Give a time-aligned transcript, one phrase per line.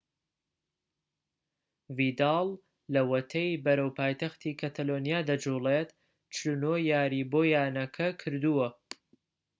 [1.97, 2.47] ڤیداڵ
[2.93, 5.89] لەوەتەی بەرەو پایتەختی کەتەلۆنیا دەجوڵێت
[6.35, 8.67] 49 یاریی بۆ یانەکە کردووە